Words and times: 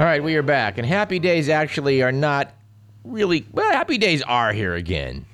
All 0.00 0.06
right, 0.06 0.24
we 0.24 0.34
are 0.36 0.42
back. 0.42 0.78
And 0.78 0.86
happy 0.86 1.18
days 1.18 1.50
actually 1.50 2.02
are 2.02 2.10
not 2.10 2.54
really, 3.04 3.44
well, 3.52 3.70
happy 3.70 3.98
days 3.98 4.22
are 4.22 4.50
here 4.50 4.74
again. 4.74 5.26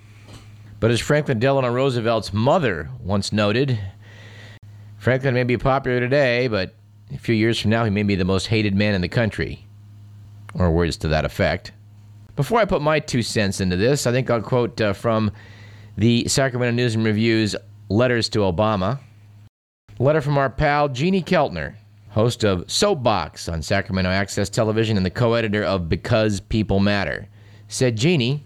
But 0.80 0.90
as 0.90 0.98
Franklin 0.98 1.38
Delano 1.38 1.72
Roosevelt's 1.72 2.32
mother 2.32 2.90
once 3.00 3.32
noted, 3.32 3.78
Franklin 4.98 5.34
may 5.34 5.44
be 5.44 5.56
popular 5.56 6.00
today, 6.00 6.48
but 6.48 6.74
a 7.14 7.18
few 7.18 7.36
years 7.36 7.60
from 7.60 7.70
now, 7.70 7.84
he 7.84 7.92
may 7.92 8.02
be 8.02 8.16
the 8.16 8.24
most 8.24 8.48
hated 8.48 8.74
man 8.74 8.94
in 8.94 9.02
the 9.02 9.08
country. 9.08 9.64
Or 10.52 10.68
words 10.72 10.96
to 10.96 11.08
that 11.10 11.24
effect. 11.24 11.70
Before 12.34 12.58
I 12.58 12.64
put 12.64 12.82
my 12.82 12.98
two 12.98 13.22
cents 13.22 13.60
into 13.60 13.76
this, 13.76 14.04
I 14.04 14.10
think 14.10 14.28
I'll 14.30 14.42
quote 14.42 14.80
uh, 14.80 14.94
from 14.94 15.30
the 15.96 16.26
Sacramento 16.26 16.74
News 16.74 16.96
and 16.96 17.04
Review's 17.04 17.54
Letters 17.88 18.28
to 18.30 18.40
Obama. 18.40 18.98
Letter 20.00 20.20
from 20.20 20.36
our 20.36 20.50
pal 20.50 20.88
Jeannie 20.88 21.22
Keltner, 21.22 21.76
host 22.16 22.44
of 22.44 22.64
Soapbox 22.70 23.46
on 23.46 23.60
Sacramento 23.60 24.08
Access 24.10 24.48
Television 24.48 24.96
and 24.96 25.04
the 25.04 25.10
co 25.10 25.34
editor 25.34 25.62
of 25.62 25.90
Because 25.90 26.40
People 26.40 26.80
Matter. 26.80 27.28
Said 27.68 27.94
Jeannie, 27.96 28.42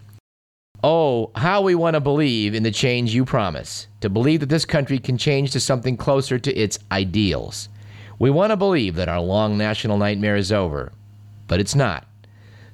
Oh, 0.82 1.30
how 1.36 1.62
we 1.62 1.76
want 1.76 1.94
to 1.94 2.00
believe 2.00 2.52
in 2.52 2.64
the 2.64 2.72
change 2.72 3.14
you 3.14 3.24
promise, 3.24 3.86
to 4.00 4.10
believe 4.10 4.40
that 4.40 4.48
this 4.48 4.64
country 4.64 4.98
can 4.98 5.16
change 5.16 5.52
to 5.52 5.60
something 5.60 5.96
closer 5.96 6.36
to 6.36 6.52
its 6.52 6.80
ideals. 6.90 7.68
We 8.18 8.28
want 8.28 8.50
to 8.50 8.56
believe 8.56 8.96
that 8.96 9.08
our 9.08 9.20
long 9.20 9.56
national 9.56 9.98
nightmare 9.98 10.36
is 10.36 10.50
over, 10.50 10.90
but 11.46 11.60
it's 11.60 11.76
not. 11.76 12.08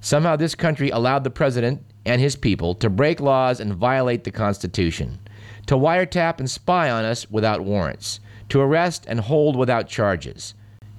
Somehow, 0.00 0.36
this 0.36 0.54
country 0.54 0.88
allowed 0.88 1.24
the 1.24 1.30
president 1.30 1.82
and 2.06 2.22
his 2.22 2.36
people 2.36 2.74
to 2.76 2.88
break 2.88 3.20
laws 3.20 3.60
and 3.60 3.74
violate 3.74 4.24
the 4.24 4.30
Constitution, 4.30 5.18
to 5.66 5.74
wiretap 5.74 6.38
and 6.38 6.50
spy 6.50 6.90
on 6.90 7.04
us 7.04 7.30
without 7.30 7.60
warrants, 7.60 8.18
to 8.48 8.62
arrest 8.62 9.04
and 9.06 9.20
hold 9.20 9.56
without 9.56 9.88
charges, 9.88 10.54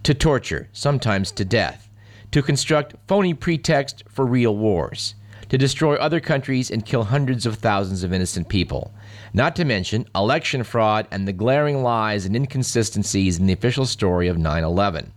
to 0.07 0.13
torture, 0.13 0.69
sometimes 0.71 1.31
to 1.33 1.43
death, 1.43 1.89
to 2.31 2.41
construct 2.41 2.95
phony 3.09 3.33
pretext 3.33 4.05
for 4.07 4.25
real 4.25 4.55
wars 4.55 5.15
to 5.49 5.57
destroy 5.57 5.95
other 5.95 6.21
countries 6.21 6.71
and 6.71 6.85
kill 6.85 7.03
hundreds 7.03 7.45
of 7.45 7.55
thousands 7.55 8.03
of 8.03 8.13
innocent 8.13 8.47
people. 8.47 8.93
Not 9.33 9.53
to 9.57 9.65
mention 9.65 10.07
election 10.15 10.63
fraud 10.63 11.09
and 11.11 11.27
the 11.27 11.33
glaring 11.33 11.83
lies 11.83 12.25
and 12.25 12.37
inconsistencies 12.37 13.37
in 13.37 13.47
the 13.47 13.53
official 13.53 13.85
story 13.85 14.29
of 14.29 14.37
9 14.37 14.63
11. 14.63 15.11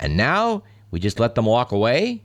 And 0.00 0.16
now 0.16 0.64
we 0.90 0.98
just 0.98 1.20
let 1.20 1.36
them 1.36 1.46
walk 1.46 1.70
away? 1.70 2.24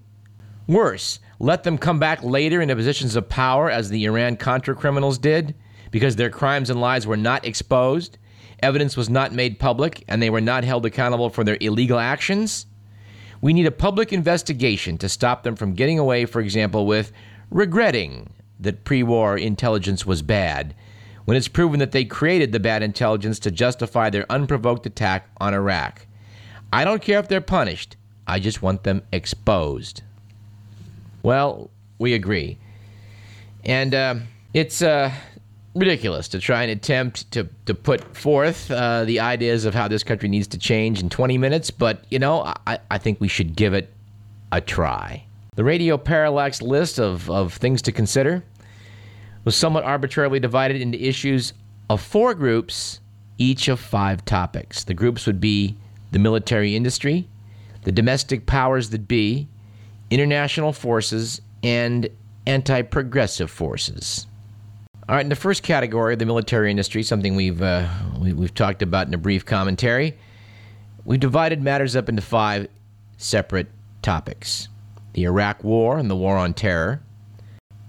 Worse, 0.65 1.19
let 1.37 1.63
them 1.63 1.77
come 1.77 1.99
back 1.99 2.23
later 2.23 2.59
into 2.59 2.75
positions 2.75 3.15
of 3.15 3.29
power 3.29 3.69
as 3.69 3.89
the 3.89 4.05
Iran 4.05 4.35
Contra 4.35 4.73
criminals 4.73 5.19
did 5.19 5.53
because 5.91 6.15
their 6.15 6.31
crimes 6.31 6.71
and 6.71 6.81
lies 6.81 7.05
were 7.05 7.17
not 7.17 7.45
exposed, 7.45 8.17
evidence 8.63 8.97
was 8.97 9.09
not 9.09 9.33
made 9.33 9.59
public, 9.59 10.03
and 10.07 10.21
they 10.21 10.29
were 10.29 10.41
not 10.41 10.63
held 10.63 10.85
accountable 10.85 11.29
for 11.29 11.43
their 11.43 11.57
illegal 11.61 11.99
actions? 11.99 12.65
We 13.41 13.53
need 13.53 13.65
a 13.65 13.71
public 13.71 14.11
investigation 14.11 14.97
to 14.97 15.09
stop 15.09 15.43
them 15.43 15.55
from 15.55 15.73
getting 15.73 15.97
away, 15.99 16.25
for 16.25 16.41
example, 16.41 16.85
with 16.85 17.11
regretting 17.49 18.33
that 18.59 18.83
pre 18.83 19.03
war 19.03 19.37
intelligence 19.37 20.05
was 20.05 20.21
bad 20.21 20.75
when 21.25 21.37
it's 21.37 21.47
proven 21.47 21.79
that 21.79 21.91
they 21.91 22.03
created 22.03 22.51
the 22.51 22.59
bad 22.59 22.81
intelligence 22.81 23.37
to 23.37 23.51
justify 23.51 24.09
their 24.09 24.25
unprovoked 24.31 24.85
attack 24.85 25.29
on 25.37 25.53
Iraq. 25.53 26.07
I 26.73 26.83
don't 26.83 27.01
care 27.01 27.19
if 27.19 27.27
they're 27.27 27.39
punished, 27.39 27.95
I 28.27 28.39
just 28.39 28.61
want 28.61 28.83
them 28.83 29.03
exposed. 29.11 30.01
Well, 31.21 31.69
we 31.99 32.13
agree. 32.13 32.57
And 33.63 33.93
uh, 33.93 34.15
it's 34.53 34.81
uh, 34.81 35.11
ridiculous 35.75 36.27
to 36.29 36.39
try 36.39 36.63
and 36.63 36.71
attempt 36.71 37.29
to, 37.31 37.47
to 37.65 37.73
put 37.73 38.15
forth 38.17 38.69
uh, 38.71 39.05
the 39.05 39.19
ideas 39.19 39.65
of 39.65 39.73
how 39.73 39.87
this 39.87 40.03
country 40.03 40.27
needs 40.29 40.47
to 40.47 40.57
change 40.57 41.01
in 41.01 41.09
20 41.09 41.37
minutes, 41.37 41.71
but, 41.71 42.03
you 42.09 42.19
know, 42.19 42.53
I, 42.67 42.79
I 42.89 42.97
think 42.97 43.21
we 43.21 43.27
should 43.27 43.55
give 43.55 43.73
it 43.73 43.93
a 44.51 44.61
try. 44.61 45.23
The 45.55 45.63
Radio 45.63 45.97
Parallax 45.97 46.61
list 46.61 46.99
of, 46.99 47.29
of 47.29 47.53
things 47.53 47.81
to 47.83 47.91
consider 47.91 48.43
was 49.45 49.55
somewhat 49.55 49.83
arbitrarily 49.83 50.39
divided 50.39 50.81
into 50.81 51.01
issues 51.01 51.53
of 51.89 52.01
four 52.01 52.33
groups, 52.33 52.99
each 53.37 53.67
of 53.67 53.79
five 53.79 54.25
topics. 54.25 54.83
The 54.83 54.93
groups 54.93 55.25
would 55.25 55.39
be 55.39 55.75
the 56.11 56.19
military 56.19 56.75
industry, 56.75 57.27
the 57.83 57.91
domestic 57.91 58.45
powers 58.45 58.89
that 58.89 59.07
be, 59.07 59.47
international 60.09 60.73
forces, 60.73 61.41
and 61.63 62.09
anti 62.45 62.81
progressive 62.81 63.51
forces. 63.51 64.25
All 65.09 65.15
right, 65.15 65.25
in 65.25 65.29
the 65.29 65.35
first 65.35 65.63
category, 65.63 66.13
of 66.13 66.19
the 66.19 66.27
military 66.27 66.69
industry, 66.69 67.01
something 67.01 67.35
we've, 67.35 67.63
uh, 67.63 67.89
we, 68.19 68.31
we've 68.31 68.53
talked 68.53 68.83
about 68.83 69.07
in 69.07 69.13
a 69.15 69.17
brief 69.17 69.43
commentary, 69.43 70.15
we've 71.03 71.19
divided 71.19 71.63
matters 71.63 71.95
up 71.95 72.09
into 72.09 72.21
five 72.21 72.67
separate 73.17 73.69
topics 74.03 74.67
the 75.13 75.23
Iraq 75.23 75.63
War 75.63 75.97
and 75.97 76.11
the 76.11 76.15
War 76.15 76.37
on 76.37 76.53
Terror. 76.53 77.01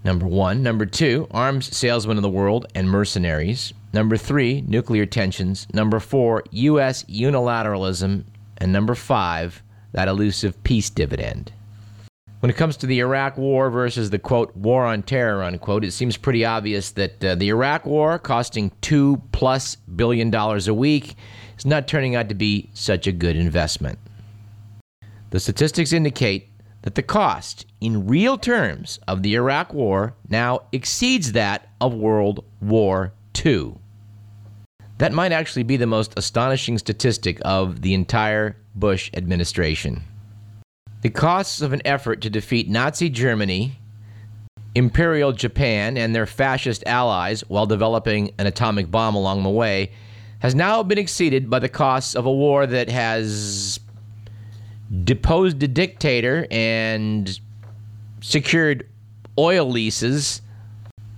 Number 0.03 0.26
one. 0.26 0.62
Number 0.62 0.86
two, 0.86 1.28
arms 1.31 1.76
salesmen 1.76 2.16
of 2.16 2.22
the 2.22 2.31
world 2.31 2.64
and 2.75 2.88
mercenaries. 2.88 3.75
Number 3.92 4.16
three, 4.16 4.62
nuclear 4.62 5.04
tensions. 5.04 5.66
Number 5.75 6.00
four, 6.00 6.42
U.S. 6.50 7.02
unilateralism. 7.04 8.25
And 8.56 8.72
number 8.72 8.94
five, 8.94 9.62
that 9.92 10.08
elusive 10.08 10.64
peace 10.64 10.88
dividend. 10.88 11.52
When 12.41 12.49
it 12.49 12.56
comes 12.56 12.78
to 12.78 12.87
the 12.87 13.01
Iraq 13.01 13.37
War 13.37 13.69
versus 13.69 14.09
the 14.09 14.19
quote 14.19 14.56
war 14.56 14.87
on 14.87 15.03
terror 15.03 15.43
unquote, 15.43 15.84
it 15.84 15.91
seems 15.91 16.17
pretty 16.17 16.43
obvious 16.43 16.91
that 16.93 17.23
uh, 17.23 17.34
the 17.34 17.51
Iraq 17.51 17.84
War, 17.84 18.19
costing 18.19 18.73
two 18.81 19.21
plus 19.31 19.77
billion 19.77 20.31
dollars 20.31 20.67
a 20.67 20.73
week, 20.73 21.17
is 21.59 21.67
not 21.67 21.87
turning 21.87 22.17
out 22.17 22.31
to 22.31 22.34
be 22.34 22.71
such 22.73 23.06
a 23.06 23.12
good 23.12 23.37
investment. 23.37 23.99
The 25.31 25.39
statistics 25.39 25.93
indicate 25.93 26.49
that 26.81 26.95
the 26.95 27.03
cost 27.03 27.67
in 27.79 28.06
real 28.06 28.39
terms 28.39 28.99
of 29.06 29.23
the 29.23 29.34
Iraq 29.34 29.75
War 29.75 30.15
now 30.31 30.62
exceeds 30.73 31.33
that 31.33 31.69
of 31.79 31.93
World 31.93 32.43
War 32.62 33.12
II. 33.45 33.75
That 34.97 35.12
might 35.12 35.33
actually 35.33 35.65
be 35.65 35.77
the 35.77 35.87
most 35.87 36.15
astonishing 36.17 36.79
statistic 36.79 37.39
of 37.43 37.83
the 37.83 37.93
entire 37.93 38.56
Bush 38.75 39.11
administration. 39.12 40.05
The 41.03 41.11
costs 41.11 41.61
of 41.62 41.72
an 41.72 41.81
effort 41.84 42.21
to 42.22 42.31
defeat 42.31 42.69
Nazi 42.69 43.09
Germany, 43.09 43.78
Imperial 44.75 45.33
Japan, 45.33 45.97
and 45.97 46.15
their 46.15 46.27
fascist 46.27 46.84
allies 46.87 47.41
while 47.49 47.66
developing 47.66 48.33
an 48.38 48.47
atomic 48.47 48.91
bomb 48.91 49.15
along 49.15 49.43
the 49.43 49.50
way 49.50 49.93
has 50.41 50.55
now 50.55 50.83
been 50.83 50.99
exceeded 50.99 51.49
by 51.49 51.59
the 51.59 51.69
costs 51.69 52.15
of 52.15 52.27
a 52.27 52.33
war 52.33 52.66
that 52.66 52.88
has 52.88 53.81
deposed 55.05 55.62
a 55.62 55.69
dictator 55.69 56.47
and 56.50 57.41
secured 58.21 58.87
oil 59.38 59.71
leases 59.71 60.43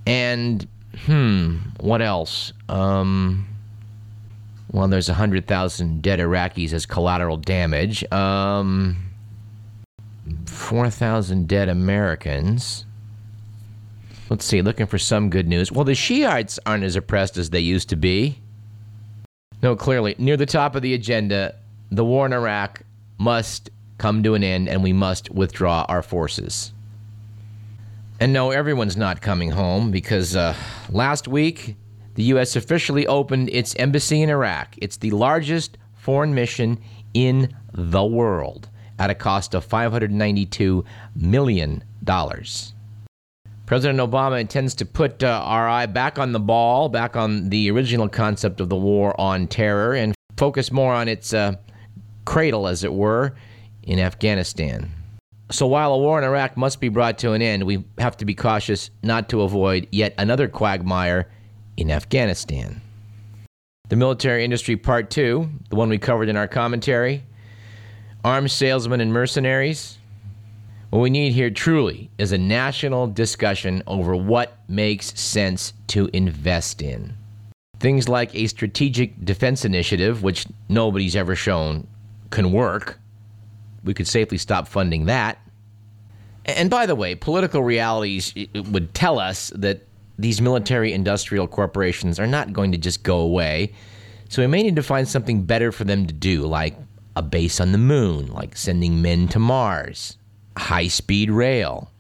and 0.07 0.69
hmm 1.07 1.57
what 1.81 2.03
else? 2.03 2.53
Um 2.69 3.49
well 4.71 4.89
there's 4.89 5.09
a 5.09 5.15
hundred 5.15 5.47
thousand 5.47 6.03
dead 6.03 6.19
iraqis 6.19 6.73
as 6.73 6.87
collateral 6.87 7.37
damage. 7.37 8.05
Um 8.13 9.12
4000 10.47 11.49
dead 11.49 11.69
americans 11.69 12.87
let's 14.31 14.45
see 14.45 14.63
looking 14.63 14.87
for 14.87 14.99
some 14.99 15.31
good 15.31 15.49
news 15.49 15.73
well 15.73 15.85
the 15.85 15.95
shiites 15.95 16.59
aren't 16.65 16.85
as 16.85 16.97
oppressed 16.97 17.37
as 17.37 17.51
they 17.51 17.61
used 17.61 17.89
to 17.89 17.97
be 17.97 18.39
no 19.63 19.75
clearly 19.77 20.15
near 20.19 20.37
the 20.37 20.47
top 20.47 20.75
of 20.75 20.83
the 20.83 20.95
agenda 20.95 21.55
the 21.91 22.05
war 22.05 22.27
in 22.27 22.33
iraq 22.33 22.83
must 23.19 23.71
come 24.03 24.23
to 24.25 24.35
an 24.35 24.43
end 24.43 24.69
and 24.69 24.83
we 24.83 24.93
must 24.93 25.31
withdraw 25.31 25.87
our 25.89 26.03
forces. 26.03 26.73
And 28.19 28.33
no, 28.33 28.51
everyone's 28.51 28.97
not 28.97 29.23
coming 29.23 29.53
home 29.53 29.93
because 29.93 30.35
uh, 30.35 30.55
last 30.91 31.29
week 31.29 31.77
the 32.17 32.25
U.S. 32.25 32.57
officially 32.57 33.07
opened 33.07 33.49
its 33.51 33.77
embassy 33.77 34.21
in 34.21 34.29
Iraq. 34.29 34.75
It's 34.79 34.97
the 34.97 35.13
largest 35.13 35.79
foreign 35.95 36.35
mission 36.35 36.81
in 37.15 37.55
the 37.73 38.05
world 38.05 38.69
at 39.03 39.11
a 39.11 39.15
cost 39.17 39.53
of 39.53 39.69
$592 39.69 40.85
million. 41.17 41.83
President 43.67 43.99
Obama 43.99 44.41
intends 44.41 44.77
to 44.77 44.87
put 44.87 45.25
uh, 45.25 45.43
our 45.45 45.69
eye 45.69 45.87
back 45.87 46.21
on 46.21 46.31
the 46.31 46.39
ball, 46.39 46.89
back 46.89 47.17
on 47.17 47.49
the 47.49 47.69
original 47.73 48.09
concept 48.09 48.61
of 48.61 48.69
the 48.69 48.77
war 48.77 49.21
on 49.21 49.49
terror, 49.49 49.95
and 49.95 50.15
focus 50.37 50.71
more 50.71 50.95
on 50.95 51.09
its 51.09 51.35
uh, 51.35 51.57
cradle, 52.25 52.69
as 52.69 52.85
it 52.85 52.95
were, 52.95 53.35
in 53.83 53.99
Afghanistan. 53.99 54.89
So 55.51 55.67
while 55.67 55.93
a 55.95 55.99
war 55.99 56.17
in 56.17 56.25
Iraq 56.25 56.57
must 56.57 56.81
be 56.81 56.89
brought 56.89 57.19
to 57.19 57.33
an 57.33 57.43
end, 57.43 57.65
we 57.65 57.85
have 57.99 58.17
to 58.19 58.25
be 58.25 58.37
cautious 58.37 58.89
not 59.03 59.29
to 59.31 59.43
avoid 59.43 59.89
yet 59.91 60.15
another 60.17 60.47
quagmire 60.47 61.29
in 61.77 61.91
Afghanistan. 61.91 62.81
The 63.89 63.97
military 63.97 64.45
industry 64.45 64.77
part 64.77 65.11
two, 65.11 65.51
the 65.71 65.77
one 65.77 65.89
we 65.89 65.99
covered 65.99 66.29
in 66.29 66.37
our 66.37 66.47
commentary, 66.47 67.25
arms 68.25 68.53
salesmen 68.53 69.01
and 69.01 69.13
mercenaries. 69.13 69.99
What 70.91 71.01
we 71.01 71.11
need 71.11 71.33
here 71.33 71.51
truly 71.51 72.11
is 72.19 72.33
a 72.33 72.39
national 72.39 73.07
discussion 73.09 73.83
over 73.87 74.15
what 74.15 74.59
makes 74.69 75.19
sense 75.19 75.73
to 75.89 76.09
invest 76.13 76.83
in. 76.83 77.15
Things 77.81 78.09
like 78.09 78.35
a 78.35 78.47
strategic 78.47 79.25
defense 79.25 79.65
initiative, 79.65 80.23
which 80.23 80.47
nobody's 80.69 81.17
ever 81.17 81.35
shown 81.35 81.87
can 82.31 82.53
work. 82.53 83.01
We 83.83 83.95
could 83.95 84.07
safely 84.07 84.39
stop 84.39 84.69
funding 84.69 85.07
that. 85.07 85.39
And 86.45 86.71
by 86.71 86.87
the 86.87 86.95
way, 86.95 87.15
political 87.15 87.63
realities 87.63 88.35
would 88.55 88.95
tell 88.95 89.19
us 89.19 89.51
that 89.57 89.87
these 90.19 90.41
military 90.41 90.93
industrial 90.93 91.49
corporations 91.49 92.21
are 92.21 92.27
not 92.27 92.53
going 92.53 92.73
to 92.73 92.79
just 92.79 93.03
go 93.03 93.19
away. 93.19 93.73
So 94.29 94.43
we 94.43 94.47
may 94.47 94.63
need 94.63 94.77
to 94.77 94.83
find 94.83 95.09
something 95.09 95.43
better 95.45 95.73
for 95.73 95.85
them 95.85 96.07
to 96.07 96.13
do, 96.13 96.47
like 96.47 96.77
a 97.17 97.23
base 97.23 97.61
on 97.61 97.73
the 97.73 97.79
moon, 97.79 98.27
like 98.33 98.57
sending 98.57 99.03
men 99.03 99.29
to 99.29 99.39
Mars, 99.39 100.19
high 100.57 100.89
speed 100.89 101.31
rail. 101.31 101.91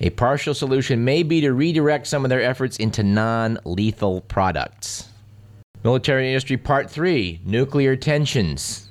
A 0.00 0.10
partial 0.10 0.54
solution 0.54 1.04
may 1.04 1.22
be 1.22 1.40
to 1.40 1.52
redirect 1.52 2.06
some 2.06 2.24
of 2.24 2.28
their 2.28 2.42
efforts 2.42 2.76
into 2.78 3.02
non 3.02 3.58
lethal 3.64 4.20
products. 4.22 5.08
Military 5.84 6.28
Industry 6.28 6.56
Part 6.56 6.90
3 6.90 7.40
Nuclear 7.44 7.96
Tensions. 7.96 8.90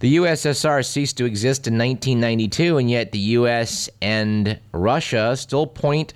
The 0.00 0.16
USSR 0.16 0.84
ceased 0.84 1.16
to 1.18 1.24
exist 1.24 1.66
in 1.66 1.76
1992, 1.76 2.78
and 2.78 2.90
yet 2.90 3.10
the 3.10 3.18
US 3.18 3.90
and 4.00 4.60
Russia 4.72 5.36
still 5.36 5.66
point 5.66 6.14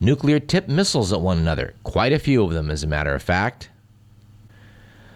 nuclear 0.00 0.38
tipped 0.38 0.68
missiles 0.68 1.12
at 1.12 1.20
one 1.20 1.38
another. 1.38 1.74
Quite 1.82 2.12
a 2.12 2.18
few 2.18 2.44
of 2.44 2.52
them, 2.52 2.70
as 2.70 2.82
a 2.82 2.86
matter 2.86 3.14
of 3.14 3.22
fact. 3.22 3.68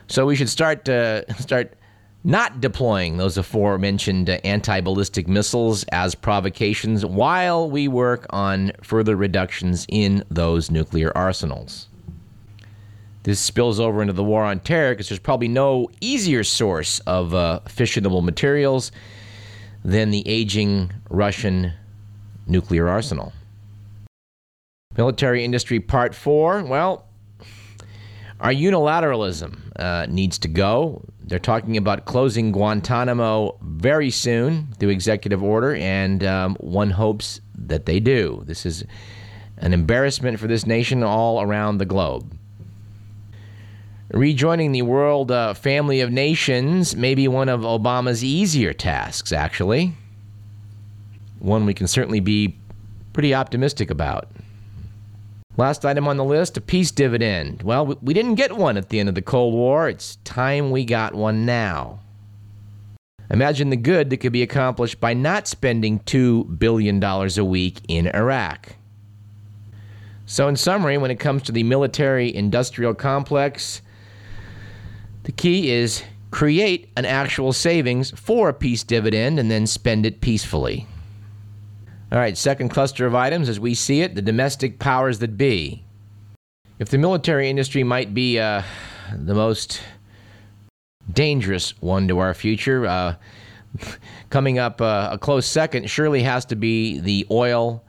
So 0.09 0.27
we 0.27 0.35
should 0.35 0.49
start, 0.49 0.89
uh, 0.89 1.33
start 1.39 1.75
not 2.23 2.61
deploying 2.61 3.17
those 3.17 3.39
aforementioned 3.39 4.29
anti 4.29 4.81
ballistic 4.81 5.27
missiles 5.27 5.85
as 5.93 6.15
provocations 6.15 7.05
while 7.05 7.71
we 7.71 7.89
work 7.89 8.27
on 8.31 8.73
further 8.83 9.17
reductions 9.17 9.87
in 9.89 10.25
those 10.31 10.71
nuclear 10.71 11.17
arsenals. 11.17 11.89
This 13.23 13.41
spills 13.41 13.79
over 13.79 14.01
into 14.01 14.15
the 14.15 14.25
war 14.25 14.45
on 14.45 14.61
terror 14.61 14.93
because 14.93 15.09
there's 15.09 15.19
probably 15.19 15.49
no 15.49 15.91
easier 16.01 16.43
source 16.43 17.01
of 17.01 17.35
uh, 17.35 17.61
fissionable 17.67 18.23
materials 18.23 18.93
than 19.85 20.11
the 20.11 20.27
aging 20.27 20.93
Russian 21.09 21.73
nuclear 22.47 22.89
arsenal. 22.89 23.33
Military 24.97 25.45
industry 25.45 25.81
part 25.81 26.15
four. 26.15 26.63
Well, 26.65 27.07
our 28.41 28.53
unilateralism 28.53 29.59
uh, 29.77 30.07
needs 30.09 30.39
to 30.41 30.49
go. 30.49 31.05
They're 31.23 31.39
talking 31.39 31.77
about 31.77 32.07
closing 32.07 32.53
Guantanamo 32.53 33.59
very 33.63 34.11
soon 34.11 34.75
through 34.79 34.89
executive 34.89 35.43
order, 35.43 35.75
and 35.77 36.25
um, 36.25 36.57
one 36.57 36.91
hopes 36.91 37.41
that 37.55 37.87
they 37.87 38.01
do. 38.01 38.43
This 38.47 38.65
is 38.67 38.85
an 39.59 39.75
embarrassment 39.75 40.41
for 40.41 40.47
this 40.47 40.67
nation 40.67 41.03
all 41.03 41.43
around 41.43 41.79
the 41.79 41.85
globe. 41.85 42.35
Rejoining 44.13 44.73
the 44.73 44.83
world 44.83 45.31
uh, 45.31 45.55
family 45.55 46.01
of 46.01 46.11
nations 46.11 46.97
may 46.97 47.15
be 47.15 47.29
one 47.29 47.49
of 47.49 47.61
Obama's 47.61 48.25
easier 48.25 48.73
tasks, 48.73 49.33
actually. 49.33 49.93
One 51.39 51.65
we 51.65 51.75
can 51.75 51.87
certainly 51.87 52.21
be 52.21 52.57
pretty 53.13 53.35
optimistic 53.35 53.91
about. 53.91 54.29
Last 55.61 55.85
item 55.85 56.09
on 56.09 56.17
the 56.17 56.25
list 56.25 56.57
a 56.57 56.61
peace 56.63 56.91
dividend. 56.91 57.65
Well, 57.65 57.99
we 58.01 58.15
didn't 58.15 58.37
get 58.37 58.57
one 58.57 58.79
at 58.79 58.89
the 58.89 58.99
end 58.99 59.11
of 59.11 59.15
the 59.15 59.21
Cold 59.21 59.53
War. 59.53 59.91
It's 59.91 60.17
time 60.25 60.71
we 60.71 60.87
got 60.87 61.15
one 61.15 61.45
now. 61.45 62.01
Imagine 63.31 63.69
the 63.69 63.77
good 63.77 64.09
that 64.09 64.17
could 64.17 64.33
be 64.33 64.41
accomplished 64.41 65.01
by 65.01 65.13
not 65.13 65.47
spending 65.47 66.01
$2 66.01 66.59
billion 66.59 67.05
a 67.05 67.45
week 67.45 67.83
in 67.89 68.07
Iraq. 68.07 68.77
So, 70.25 70.49
in 70.49 70.57
summary, 70.57 70.97
when 70.97 71.11
it 71.11 71.21
comes 71.21 71.43
to 71.43 71.53
the 71.53 71.63
military 71.63 72.35
industrial 72.35 72.95
complex, 72.95 73.83
the 75.25 75.33
key 75.33 75.71
is 75.71 76.03
create 76.31 76.89
an 76.97 77.05
actual 77.05 77.53
savings 77.53 78.19
for 78.19 78.49
a 78.49 78.55
peace 78.55 78.83
dividend 78.83 79.39
and 79.39 79.51
then 79.51 79.67
spend 79.67 80.07
it 80.07 80.23
peacefully. 80.23 80.87
All 82.13 82.19
right, 82.19 82.37
second 82.37 82.71
cluster 82.71 83.07
of 83.07 83.15
items 83.15 83.49
as 83.49 83.61
we 83.61 83.73
see 83.75 84.01
it 84.01 84.17
the 84.17 84.23
domestic 84.23 84.81
powers 84.81 85.21
that 85.21 85.37
be. 85.37 85.85
If 86.81 86.89
the 86.89 86.99
military 86.99 87.49
industry 87.49 87.85
might 87.85 88.15
be 88.15 88.41
uh, 88.41 88.63
the 89.15 89.35
most 89.35 89.81
dangerous 91.13 91.81
one 91.81 92.09
to 92.09 92.19
our 92.19 92.35
future, 92.35 92.85
uh, 92.85 93.15
coming 94.31 94.59
up 94.59 94.81
uh, 94.81 95.11
a 95.13 95.19
close 95.19 95.47
second 95.47 95.89
surely 95.89 96.25
has 96.25 96.45
to 96.47 96.57
be 96.57 96.99
the 96.99 97.29
oil, 97.31 97.85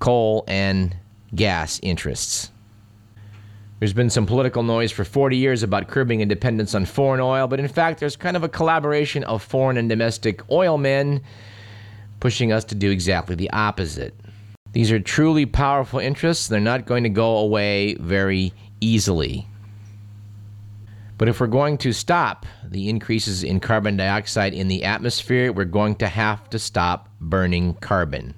coal, 0.00 0.44
and 0.46 0.94
gas 1.34 1.80
interests. 1.82 2.50
There's 3.78 3.94
been 3.94 4.10
some 4.10 4.26
political 4.26 4.62
noise 4.62 4.92
for 4.92 5.04
40 5.04 5.38
years 5.38 5.62
about 5.62 5.88
curbing 5.88 6.20
a 6.20 6.26
dependence 6.26 6.74
on 6.74 6.84
foreign 6.84 7.20
oil, 7.20 7.46
but 7.46 7.58
in 7.58 7.68
fact, 7.68 8.00
there's 8.00 8.16
kind 8.16 8.36
of 8.36 8.44
a 8.44 8.50
collaboration 8.50 9.24
of 9.24 9.42
foreign 9.42 9.78
and 9.78 9.88
domestic 9.88 10.42
oil 10.50 10.76
men 10.76 11.22
pushing 12.20 12.52
us 12.52 12.64
to 12.66 12.74
do 12.74 12.90
exactly 12.90 13.34
the 13.34 13.50
opposite. 13.50 14.14
These 14.72 14.92
are 14.92 15.00
truly 15.00 15.46
powerful 15.46 15.98
interests. 15.98 16.46
They're 16.46 16.60
not 16.60 16.86
going 16.86 17.02
to 17.02 17.08
go 17.08 17.38
away 17.38 17.94
very 17.94 18.52
easily. 18.80 19.48
But 21.18 21.28
if 21.28 21.40
we're 21.40 21.48
going 21.48 21.76
to 21.78 21.92
stop 21.92 22.46
the 22.64 22.88
increases 22.88 23.42
in 23.42 23.60
carbon 23.60 23.96
dioxide 23.96 24.54
in 24.54 24.68
the 24.68 24.84
atmosphere, 24.84 25.52
we're 25.52 25.64
going 25.64 25.96
to 25.96 26.08
have 26.08 26.48
to 26.50 26.58
stop 26.58 27.10
burning 27.20 27.74
carbon. 27.74 28.34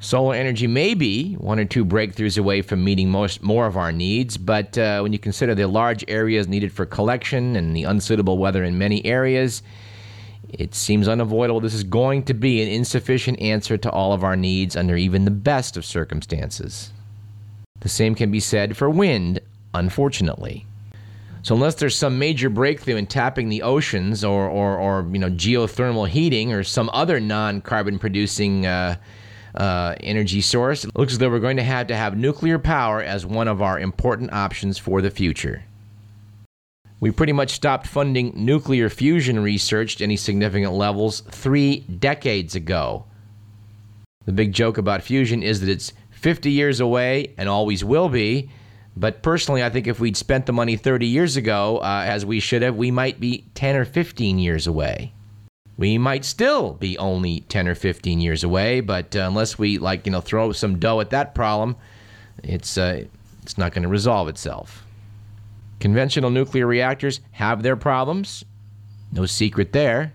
Solar 0.00 0.34
energy 0.34 0.66
may 0.66 0.94
be 0.94 1.34
one 1.34 1.58
or 1.58 1.64
two 1.64 1.84
breakthroughs 1.84 2.38
away 2.38 2.62
from 2.62 2.84
meeting 2.84 3.10
most 3.10 3.42
more 3.42 3.66
of 3.66 3.76
our 3.76 3.90
needs, 3.90 4.36
but 4.36 4.76
uh, 4.78 5.00
when 5.00 5.12
you 5.12 5.18
consider 5.18 5.54
the 5.54 5.66
large 5.66 6.04
areas 6.08 6.46
needed 6.46 6.72
for 6.72 6.86
collection 6.86 7.56
and 7.56 7.74
the 7.74 7.84
unsuitable 7.84 8.38
weather 8.38 8.62
in 8.64 8.78
many 8.78 9.04
areas, 9.04 9.62
it 10.58 10.74
seems 10.74 11.08
unavoidable 11.08 11.60
this 11.60 11.74
is 11.74 11.84
going 11.84 12.22
to 12.24 12.34
be 12.34 12.62
an 12.62 12.68
insufficient 12.68 13.40
answer 13.40 13.76
to 13.76 13.90
all 13.90 14.12
of 14.12 14.24
our 14.24 14.36
needs 14.36 14.76
under 14.76 14.96
even 14.96 15.24
the 15.24 15.30
best 15.30 15.76
of 15.76 15.84
circumstances. 15.84 16.92
The 17.80 17.88
same 17.88 18.14
can 18.14 18.30
be 18.30 18.40
said 18.40 18.76
for 18.76 18.88
wind, 18.88 19.40
unfortunately. 19.74 20.66
So 21.42 21.54
unless 21.54 21.74
there's 21.74 21.94
some 21.94 22.18
major 22.18 22.48
breakthrough 22.48 22.96
in 22.96 23.06
tapping 23.06 23.50
the 23.50 23.60
oceans 23.62 24.24
or, 24.24 24.48
or, 24.48 24.78
or 24.78 25.06
you 25.12 25.18
know, 25.18 25.28
geothermal 25.28 26.08
heating 26.08 26.54
or 26.54 26.64
some 26.64 26.88
other 26.94 27.20
non-carbon 27.20 27.98
producing 27.98 28.64
uh, 28.64 28.96
uh, 29.54 29.94
energy 30.00 30.40
source, 30.40 30.84
it 30.84 30.96
looks 30.96 31.12
as 31.12 31.18
though 31.18 31.28
we're 31.28 31.40
going 31.40 31.58
to 31.58 31.62
have 31.62 31.88
to 31.88 31.96
have 31.96 32.16
nuclear 32.16 32.58
power 32.58 33.02
as 33.02 33.26
one 33.26 33.46
of 33.46 33.60
our 33.60 33.78
important 33.78 34.32
options 34.32 34.78
for 34.78 35.02
the 35.02 35.10
future. 35.10 35.64
We 37.04 37.10
pretty 37.10 37.34
much 37.34 37.50
stopped 37.50 37.86
funding 37.86 38.32
nuclear 38.34 38.88
fusion 38.88 39.38
research 39.38 39.96
to 39.96 40.04
any 40.04 40.16
significant 40.16 40.72
levels 40.72 41.20
three 41.20 41.80
decades 41.80 42.54
ago. 42.54 43.04
The 44.24 44.32
big 44.32 44.54
joke 44.54 44.78
about 44.78 45.02
fusion 45.02 45.42
is 45.42 45.60
that 45.60 45.68
it's 45.68 45.92
50 46.12 46.50
years 46.50 46.80
away 46.80 47.34
and 47.36 47.46
always 47.46 47.84
will 47.84 48.08
be. 48.08 48.48
But 48.96 49.22
personally, 49.22 49.62
I 49.62 49.68
think 49.68 49.86
if 49.86 50.00
we'd 50.00 50.16
spent 50.16 50.46
the 50.46 50.54
money 50.54 50.76
30 50.76 51.06
years 51.06 51.36
ago, 51.36 51.76
uh, 51.76 52.04
as 52.06 52.24
we 52.24 52.40
should 52.40 52.62
have, 52.62 52.76
we 52.76 52.90
might 52.90 53.20
be 53.20 53.44
10 53.54 53.76
or 53.76 53.84
15 53.84 54.38
years 54.38 54.66
away. 54.66 55.12
We 55.76 55.98
might 55.98 56.24
still 56.24 56.72
be 56.72 56.96
only 56.96 57.40
10 57.40 57.68
or 57.68 57.74
15 57.74 58.18
years 58.22 58.42
away, 58.44 58.80
but 58.80 59.14
uh, 59.14 59.26
unless 59.28 59.58
we 59.58 59.76
like 59.76 60.06
you 60.06 60.12
know 60.12 60.22
throw 60.22 60.52
some 60.52 60.78
dough 60.78 61.00
at 61.00 61.10
that 61.10 61.34
problem, 61.34 61.76
it's 62.42 62.78
uh, 62.78 63.04
it's 63.42 63.58
not 63.58 63.74
going 63.74 63.82
to 63.82 63.90
resolve 63.90 64.28
itself. 64.28 64.86
Conventional 65.84 66.30
nuclear 66.30 66.66
reactors 66.66 67.20
have 67.32 67.62
their 67.62 67.76
problems. 67.76 68.42
No 69.12 69.26
secret 69.26 69.74
there. 69.74 70.14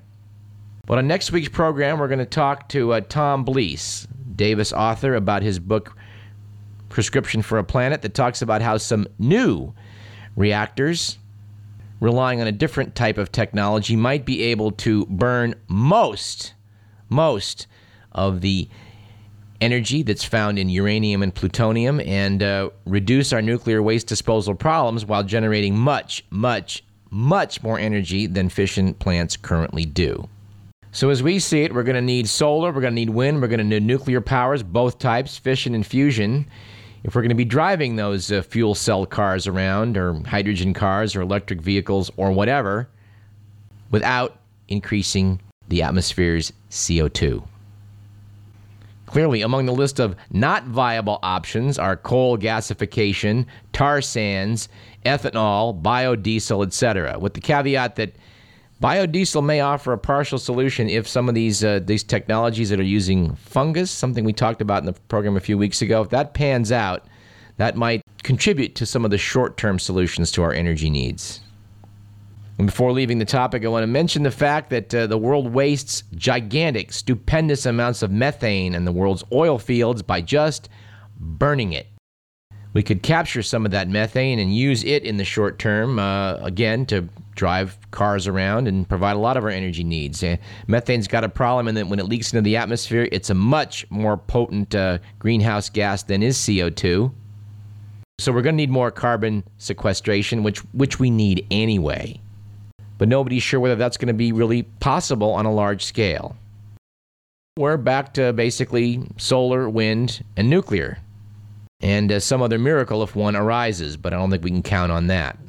But 0.88 0.98
on 0.98 1.08
next 1.08 1.32
week's 1.32 1.48
program, 1.48 2.00
we're 2.00 2.08
going 2.08 2.18
to 2.18 2.26
talk 2.26 2.70
to 2.70 2.94
uh, 2.94 3.02
Tom 3.02 3.46
Blees, 3.46 4.08
Davis 4.36 4.74
author, 4.74 5.14
about 5.14 5.44
his 5.44 5.60
book 5.60 5.96
Prescription 6.90 7.44
for 7.44 7.60
a 7.60 7.64
Planet, 7.64 8.02
that 8.02 8.16
talks 8.16 8.42
about 8.42 8.64
how 8.64 8.78
some 8.78 9.06
new 9.20 9.72
reactors 10.36 11.20
relying 12.00 12.42
on 12.42 12.48
a 12.48 12.52
different 12.52 12.96
type 12.96 13.20
of 13.20 13.32
technology 13.32 13.96
might 13.96 14.26
be 14.26 14.42
able 14.42 14.72
to 14.72 15.06
burn 15.06 15.54
most, 15.68 16.56
most 17.10 17.68
of 18.12 18.42
the 18.42 18.68
energy 19.62 20.04
that's 20.04 20.24
found 20.24 20.58
in 20.58 20.70
uranium 20.70 21.22
and 21.22 21.34
plutonium 21.34 22.00
and 22.02 22.42
uh, 22.42 22.70
reduce 22.86 23.34
our 23.34 23.42
nuclear 23.42 23.82
waste 23.82 24.08
disposal 24.08 24.56
problems 24.56 25.06
while 25.06 25.24
generating 25.24 25.78
much, 25.78 26.24
much, 26.30 26.84
much 27.10 27.62
more 27.64 27.80
energy 27.80 28.28
than 28.28 28.50
fission 28.50 28.94
plants 28.94 29.36
currently 29.36 29.86
do. 29.86 30.28
So, 30.92 31.10
as 31.12 31.22
we 31.22 31.38
see 31.38 31.64
it, 31.64 31.74
we're 31.74 31.84
going 31.84 31.96
to 31.96 32.02
need 32.02 32.28
solar, 32.28 32.72
we're 32.72 32.82
going 32.82 32.94
to 32.94 32.96
need 32.96 33.12
wind, 33.12 33.42
we're 33.42 33.48
going 33.48 33.60
to 33.60 33.64
need 33.64 33.84
nuclear 33.84 34.22
powers, 34.22 34.64
both 34.64 34.98
types, 34.98 35.38
fission 35.38 35.76
and 35.76 35.86
fusion. 35.86 36.48
If 37.04 37.16
we're 37.16 37.22
going 37.22 37.30
to 37.30 37.36
be 37.36 37.46
driving 37.46 37.96
those 37.96 38.32
uh, 38.32 38.42
fuel 38.42 38.74
cell 38.76 39.06
cars 39.06 39.46
around, 39.46 39.98
or 39.98 40.16
hydrogen 40.26 40.74
cars, 40.74 41.16
or 41.16 41.22
electric 41.22 41.62
vehicles, 41.62 42.10
or 42.18 42.32
whatever, 42.32 42.90
without 43.92 44.40
increasing 44.68 45.40
the 45.68 45.84
atmosphere's 45.84 46.52
CO2. 46.72 47.44
Clearly, 49.10 49.42
among 49.42 49.66
the 49.66 49.74
list 49.74 50.00
of 50.00 50.16
not 50.30 50.66
viable 50.66 51.18
options 51.24 51.80
are 51.80 51.98
coal 51.98 52.38
gasification, 52.38 53.48
tar 53.74 54.04
sands, 54.04 54.70
ethanol, 55.04 55.82
biodiesel, 55.82 56.64
etc., 56.64 57.18
with 57.18 57.34
the 57.34 57.42
caveat 57.42 57.96
that 57.96 58.14
biodiesel 58.80 59.44
may 59.44 59.62
offer 59.62 59.94
a 59.94 59.98
partial 59.98 60.38
solution 60.38 60.88
if 60.90 61.08
some 61.08 61.28
of 61.28 61.34
these 61.34 61.64
uh, 61.64 61.80
these 61.84 62.04
technologies 62.04 62.70
that 62.70 62.80
are 62.80 62.84
using 62.84 63.34
fungus, 63.34 63.90
something 63.90 64.24
we 64.24 64.32
talked 64.32 64.62
about 64.62 64.84
in 64.84 64.86
the 64.86 64.94
program 64.94 65.36
a 65.36 65.40
few 65.40 65.58
weeks 65.58 65.82
ago, 65.82 66.04
if 66.04 66.12
that 66.12 66.36
pans 66.36 66.72
out, 66.72 67.08
that 67.58 67.76
might 67.76 68.04
contribute 68.22 68.76
to 68.76 68.86
some 68.86 69.04
of 69.04 69.10
the 69.10 69.18
short-term 69.18 69.80
solutions 69.80 70.30
to 70.30 70.44
our 70.44 70.54
energy 70.54 70.92
needs. 70.92 71.40
And 72.60 72.66
before 72.66 72.92
leaving 72.92 73.20
the 73.20 73.26
topic, 73.26 73.64
I 73.64 73.70
want 73.70 73.84
to 73.84 73.88
mention 73.88 74.24
the 74.24 74.32
fact 74.32 74.70
that 74.72 74.94
uh, 74.94 75.08
the 75.08 75.18
world 75.18 75.54
wastes 75.54 76.04
gigantic, 76.16 76.92
stupendous 76.92 77.66
amounts 77.66 78.02
of 78.02 78.12
methane 78.12 78.76
in 78.76 78.84
the 78.84 78.92
world's 78.92 79.24
oil 79.32 79.58
fields 79.58 80.02
by 80.02 80.20
just 80.20 80.68
burning 81.18 81.72
it. 81.72 81.88
We 82.74 82.84
could 82.84 83.02
capture 83.02 83.44
some 83.44 83.64
of 83.64 83.72
that 83.72 83.88
methane 83.88 84.40
and 84.40 84.54
use 84.54 84.84
it 84.84 85.04
in 85.04 85.16
the 85.16 85.24
short 85.24 85.58
term, 85.58 86.00
uh, 86.00 86.34
again, 86.42 86.86
to 86.88 87.08
drive 87.34 87.78
cars 87.92 88.28
around 88.28 88.68
and 88.68 88.88
provide 88.90 89.16
a 89.16 89.20
lot 89.20 89.38
of 89.38 89.46
our 89.46 89.50
energy 89.50 89.86
needs. 89.86 90.22
Uh, 90.22 90.36
methane's 90.68 91.08
got 91.08 91.24
a 91.24 91.30
problem 91.30 91.70
in 91.70 91.76
that 91.76 91.88
when 91.88 91.98
it 91.98 92.08
leaks 92.08 92.34
into 92.34 92.42
the 92.42 92.58
atmosphere, 92.58 93.08
it's 93.14 93.30
a 93.30 93.34
much 93.34 93.90
more 93.90 94.18
potent 94.18 94.76
uh, 94.76 94.98
greenhouse 95.18 95.70
gas 95.70 96.04
than 96.04 96.22
is 96.22 96.38
CO2. 96.38 97.10
So 98.20 98.34
we're 98.34 98.42
going 98.42 98.56
to 98.56 98.58
need 98.58 98.70
more 98.70 98.92
carbon 98.92 99.46
sequestration, 99.60 100.44
which, 100.44 100.60
which 100.74 101.00
we 101.00 101.10
need 101.10 101.48
anyway 101.50 102.20
but 103.00 103.08
nobody's 103.08 103.42
sure 103.42 103.60
whether 103.60 103.78
that's 103.78 103.98
going 103.98 104.10
to 104.10 104.14
be 104.14 104.32
really 104.32 104.64
possible 104.64 105.32
on 105.32 105.48
a 105.48 105.52
large 105.52 105.84
scale. 105.84 106.36
We're 107.58 107.78
back 107.78 108.14
to 108.16 108.34
basically 108.34 109.02
solar, 109.18 109.70
wind, 109.70 110.24
and 110.38 110.50
nuclear, 110.50 111.00
and 111.80 112.12
uh, 112.12 112.20
some 112.20 112.42
other 112.42 112.60
miracle 112.60 113.02
if 113.02 113.16
one 113.16 113.36
arises, 113.36 113.98
but 113.98 114.14
I 114.14 114.18
don't 114.18 114.30
think 114.30 114.44
we 114.44 114.52
can 114.52 114.62
count 114.62 114.92
on 114.92 115.08
that. 115.08 115.40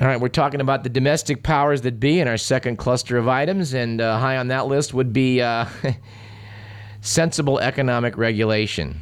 All 0.00 0.06
right, 0.06 0.20
we're 0.20 0.28
talking 0.28 0.60
about 0.60 0.84
the 0.84 0.90
domestic 0.90 1.42
powers 1.42 1.80
that 1.82 1.98
be 1.98 2.20
in 2.20 2.28
our 2.28 2.38
second 2.38 2.76
cluster 2.76 3.16
of 3.16 3.26
items, 3.26 3.74
and 3.74 4.00
uh, 4.00 4.18
high 4.18 4.36
on 4.36 4.48
that 4.48 4.66
list 4.66 4.92
would 4.94 5.12
be 5.12 5.40
uh, 5.40 5.64
sensible 7.00 7.58
economic 7.58 8.16
regulation. 8.18 9.00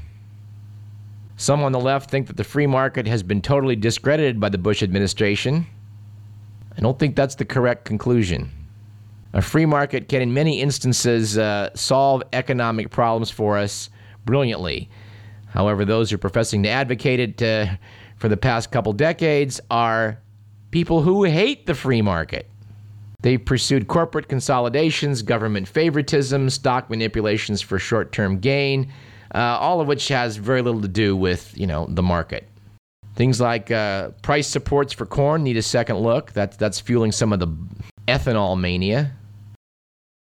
Some 1.37 1.63
on 1.63 1.73
the 1.73 1.81
left 1.81 2.11
think 2.11 2.29
that 2.29 2.37
the 2.37 2.45
free 2.45 2.67
market 2.67 3.07
has 3.07 3.23
been 3.25 3.43
totally 3.43 3.77
discredited 3.77 4.41
by 4.41 4.49
the 4.49 4.59
Bush 4.59 4.83
administration 4.83 5.67
I 6.79 6.81
don't 6.81 6.97
think 6.97 7.17
that's 7.17 7.35
the 7.35 7.45
correct 7.45 7.85
conclusion. 7.85 8.51
A 9.33 9.43
free 9.43 9.67
market 9.67 10.09
can, 10.09 10.23
in 10.23 10.33
many 10.33 10.61
instances, 10.61 11.37
uh, 11.37 11.71
solve 11.75 12.23
economic 12.33 12.91
problems 12.91 13.33
for 13.33 13.59
us 13.59 13.91
brilliantly. 14.25 14.89
However, 15.49 15.85
those 15.85 16.11
who 16.11 16.15
are 16.15 16.19
professing 16.19 16.63
to 16.63 16.69
advocate 16.69 17.19
it 17.19 17.43
uh, 17.43 17.75
for 18.17 18.29
the 18.29 18.37
past 18.37 18.71
couple 18.71 18.93
decades 18.93 19.61
are 19.73 20.21
people 20.71 21.03
who 21.03 21.25
hate 21.25 21.67
the 21.67 21.75
free 21.75 22.01
market. 22.01 22.49
They've 23.23 23.45
pursued 23.45 23.89
corporate 23.89 24.29
consolidations, 24.29 25.23
government 25.23 25.67
favoritism, 25.67 26.49
stock 26.49 26.89
manipulations 26.89 27.61
for 27.61 27.81
short-term 27.81 28.39
gain, 28.39 28.93
uh, 29.35 29.39
all 29.39 29.81
of 29.81 29.89
which 29.89 30.07
has 30.09 30.37
very 30.37 30.63
little 30.63 30.83
to 30.83 30.89
do 30.89 31.17
with, 31.17 31.59
you 31.59 31.67
know, 31.67 31.87
the 31.91 32.05
market. 32.05 32.49
Things 33.19 33.41
like 33.41 33.73
uh, 33.73 34.11
price 34.23 34.47
supports 34.47 34.93
for 34.93 35.05
corn 35.05 35.43
need 35.43 35.57
a 35.57 35.63
second 35.63 35.97
look. 35.97 36.33
That's, 36.35 36.57
that's 36.57 36.79
fueling 36.79 37.11
some 37.11 37.33
of 37.33 37.41
the 37.41 37.49
ethanol 38.07 38.57
mania. 38.57 39.11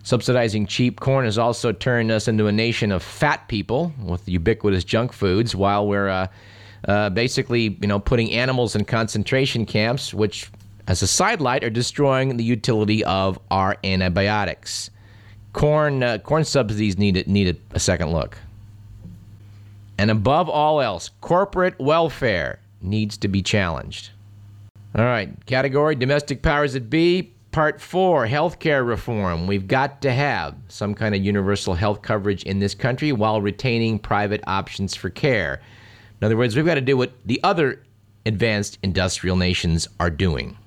Subsidizing 0.05 0.66
cheap 0.66 1.00
corn 1.00 1.25
has 1.25 1.37
also 1.37 1.73
turned 1.73 2.12
us 2.12 2.28
into 2.28 2.47
a 2.47 2.52
nation 2.52 2.93
of 2.93 3.02
fat 3.02 3.49
people 3.49 3.93
with 4.05 4.28
ubiquitous 4.28 4.85
junk 4.85 5.12
foods, 5.12 5.57
while 5.57 5.88
we're 5.88 6.09
uh, 6.09 6.28
uh, 6.87 7.11
basically, 7.11 7.76
you 7.81 7.88
know, 7.88 7.99
putting 7.99 8.31
animals 8.31 8.76
in 8.76 8.85
concentration 8.85 9.66
camps, 9.66 10.14
which, 10.14 10.49
as 10.87 11.02
a 11.02 11.09
sidelight, 11.09 11.64
are 11.64 11.71
destroying 11.71 12.37
the 12.37 12.45
utility 12.45 13.02
of 13.02 13.37
our 13.50 13.76
antibiotics. 13.83 14.90
Corn, 15.55 16.05
uh, 16.05 16.19
corn 16.19 16.45
subsidies 16.45 16.97
need, 16.97 17.26
need 17.26 17.61
a 17.73 17.81
second 17.81 18.12
look. 18.12 18.38
And 19.99 20.09
above 20.09 20.49
all 20.49 20.81
else, 20.81 21.11
corporate 21.21 21.76
welfare 21.81 22.61
needs 22.87 23.16
to 23.19 23.28
be 23.28 23.43
challenged. 23.43 24.11
All 24.95 25.05
right, 25.05 25.45
category 25.47 25.95
domestic 25.95 26.43
powers 26.43 26.73
that 26.73 26.88
be. 26.88 27.33
Part 27.52 27.81
four, 27.81 28.26
healthcare 28.26 28.87
reform. 28.87 29.47
We've 29.47 29.66
got 29.66 30.02
to 30.02 30.12
have 30.12 30.55
some 30.69 30.95
kind 30.95 31.14
of 31.14 31.25
universal 31.25 31.73
health 31.73 32.02
coverage 32.02 32.43
in 32.43 32.59
this 32.59 32.75
country 32.75 33.12
while 33.12 33.40
retaining 33.40 33.99
private 33.99 34.43
options 34.47 34.95
for 34.95 35.09
care. 35.09 35.62
In 36.21 36.26
other 36.26 36.37
words, 36.37 36.55
we've 36.55 36.66
got 36.66 36.75
to 36.75 36.83
do 36.83 36.99
what 36.99 37.12
the 37.25 37.40
other 37.43 37.83
advanced 38.26 38.78
industrial 38.83 39.37
nations 39.37 39.88
are 39.99 40.11
doing. 40.11 40.59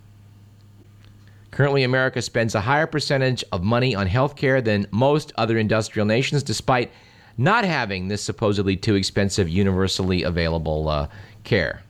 Currently, 1.51 1.83
America 1.83 2.23
spends 2.23 2.55
a 2.55 2.61
higher 2.61 2.87
percentage 2.87 3.43
of 3.51 3.61
money 3.63 3.93
on 3.93 4.07
healthcare 4.07 4.63
than 4.63 4.87
most 4.89 5.31
other 5.37 5.59
industrial 5.59 6.07
nations, 6.07 6.41
despite 6.41 6.91
not 7.37 7.65
having 7.65 8.07
this 8.07 8.23
supposedly 8.23 8.75
too 8.75 8.95
expensive, 8.95 9.47
universally 9.47 10.23
available 10.23 10.89
uh, 10.89 11.07
care. 11.43 11.83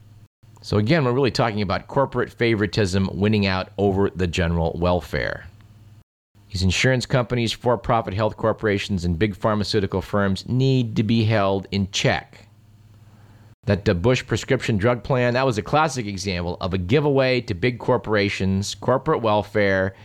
So, 0.62 0.78
again, 0.78 1.06
we're 1.06 1.13
really 1.13 1.32
talking 1.32 1.62
about 1.62 1.88
corporate 1.88 2.30
favoritism 2.30 3.10
winning 3.13 3.46
out 3.46 3.70
over 3.78 4.10
the 4.10 4.28
general 4.28 4.78
welfare. 4.78 5.48
These 6.51 6.63
insurance 6.63 7.06
companies, 7.06 7.54
for 7.54 7.78
profit 7.78 8.13
health 8.13 8.36
corporations, 8.36 9.06
and 9.06 9.18
big 9.18 9.36
pharmaceutical 9.36 10.01
firms 10.01 10.48
need 10.50 10.98
to 10.98 11.04
be 11.04 11.24
held 11.24 11.68
in 11.72 11.89
check. 11.92 12.48
That 13.66 13.86
the 13.86 13.96
Bush 13.96 14.25
prescription 14.25 14.78
drug 14.78 15.04
plan, 15.04 15.36
that 15.36 15.46
was 15.46 15.58
a 15.58 15.62
classic 15.62 16.08
example 16.08 16.58
of 16.60 16.74
a 16.74 16.78
giveaway 16.78 17.39
to 17.42 17.54
big 17.54 17.80
corporations, 17.80 18.75
corporate 18.75 19.22
welfare, 19.22 19.96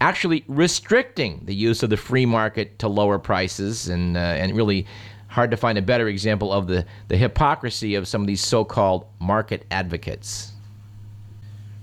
actually 0.00 0.42
restricting 0.48 1.42
the 1.44 1.54
use 1.54 1.82
of 1.82 1.90
the 1.90 1.96
free 1.96 2.26
market 2.26 2.78
to 2.78 2.88
lower 2.88 3.18
prices 3.18 3.88
and, 3.88 4.16
uh, 4.16 4.20
and 4.20 4.56
really 4.56 4.86
hard 5.30 5.50
to 5.52 5.56
find 5.56 5.78
a 5.78 5.82
better 5.82 6.08
example 6.08 6.52
of 6.52 6.66
the, 6.66 6.84
the 7.08 7.16
hypocrisy 7.16 7.94
of 7.94 8.08
some 8.08 8.20
of 8.20 8.26
these 8.26 8.44
so 8.44 8.64
called 8.64 9.06
market 9.20 9.64
advocates. 9.70 10.52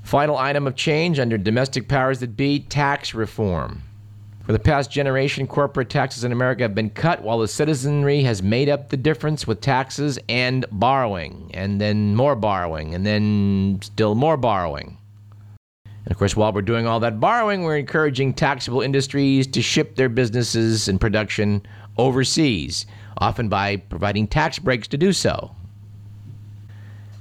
Final 0.04 0.38
item 0.38 0.68
of 0.68 0.76
change 0.76 1.18
under 1.18 1.38
domestic 1.38 1.88
powers 1.88 2.20
that 2.20 2.36
be 2.36 2.60
tax 2.60 3.14
reform. 3.14 3.82
For 4.44 4.52
the 4.52 4.60
past 4.60 4.92
generation, 4.92 5.48
corporate 5.48 5.90
taxes 5.90 6.24
in 6.24 6.32
America 6.32 6.64
have 6.64 6.76
been 6.76 6.90
cut 6.90 7.22
while 7.22 7.40
the 7.40 7.48
citizenry 7.48 8.22
has 8.24 8.44
made 8.44 8.70
up 8.70 8.90
the 8.90 8.98
difference 8.98 9.48
with 9.48 9.60
taxes 9.60 10.20
and 10.30 10.66
borrowing, 10.72 11.52
and 11.54 11.80
then 11.82 12.16
more 12.16 12.36
borrowing, 12.36 12.96
and 12.96 13.06
then 13.06 13.80
still 13.82 14.16
more 14.16 14.38
borrowing. 14.38 14.98
And 15.84 16.12
of 16.12 16.18
course, 16.18 16.38
while 16.38 16.54
we're 16.54 16.62
doing 16.62 16.88
all 16.88 17.02
that 17.02 17.20
borrowing, 17.20 17.64
we're 17.64 17.78
encouraging 17.78 18.34
taxable 18.34 18.82
industries 18.82 19.48
to 19.48 19.62
ship 19.62 19.96
their 19.98 20.08
businesses 20.08 20.88
and 20.88 21.02
production 21.02 21.66
overseas 21.98 22.86
often 23.18 23.50
by 23.50 23.78
providing 23.78 24.28
tax 24.28 24.60
breaks 24.60 24.88
to 24.90 24.98
do 24.98 25.14
so. 25.14 25.56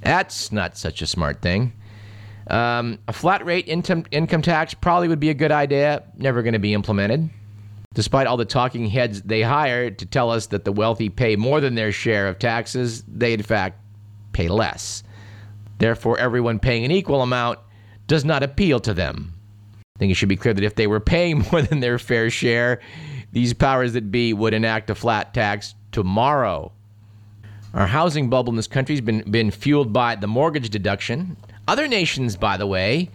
That's 0.01 0.51
not 0.51 0.77
such 0.77 1.01
a 1.01 1.07
smart 1.07 1.41
thing. 1.41 1.73
Um, 2.49 2.99
a 3.07 3.13
flat 3.13 3.45
rate 3.45 3.67
income, 3.67 4.05
income 4.11 4.41
tax 4.41 4.73
probably 4.73 5.07
would 5.07 5.19
be 5.19 5.29
a 5.29 5.33
good 5.33 5.51
idea, 5.51 6.03
never 6.17 6.41
going 6.41 6.53
to 6.53 6.59
be 6.59 6.73
implemented. 6.73 7.29
Despite 7.93 8.27
all 8.27 8.37
the 8.37 8.45
talking 8.45 8.87
heads 8.87 9.23
they 9.23 9.41
hire 9.41 9.89
to 9.89 10.05
tell 10.05 10.29
us 10.29 10.47
that 10.47 10.65
the 10.65 10.71
wealthy 10.71 11.09
pay 11.09 11.35
more 11.35 11.59
than 11.59 11.75
their 11.75 11.91
share 11.91 12.27
of 12.27 12.39
taxes, 12.39 13.03
they 13.07 13.33
in 13.33 13.41
fact 13.41 13.81
pay 14.33 14.47
less. 14.47 15.03
Therefore, 15.79 16.17
everyone 16.17 16.59
paying 16.59 16.85
an 16.85 16.91
equal 16.91 17.21
amount 17.21 17.59
does 18.07 18.23
not 18.23 18.43
appeal 18.43 18.79
to 18.81 18.93
them. 18.93 19.33
I 19.95 19.99
think 19.99 20.11
it 20.11 20.15
should 20.15 20.29
be 20.29 20.37
clear 20.37 20.53
that 20.53 20.63
if 20.63 20.75
they 20.75 20.87
were 20.87 20.99
paying 20.99 21.39
more 21.51 21.61
than 21.61 21.79
their 21.79 21.99
fair 21.99 22.29
share, 22.29 22.79
these 23.37 23.53
powers 23.53 23.93
that 23.93 24.11
be 24.11 24.33
would 24.33 24.55
enact 24.55 24.89
a 24.89 24.95
flat 24.95 25.31
tax 25.31 25.75
tomorrow. 25.91 26.71
Our 27.71 27.85
housing 27.85 28.31
bubble 28.31 28.51
in 28.51 28.55
this 28.55 28.65
country 28.65 28.95
has 28.95 29.01
been, 29.01 29.29
been 29.29 29.51
fueled 29.51 29.93
by 29.93 30.15
the 30.15 30.25
mortgage 30.25 30.71
deduction. 30.71 31.37
Other 31.67 31.87
nations, 31.87 32.35
by 32.35 32.57
the 32.57 32.65
way, 32.65 33.11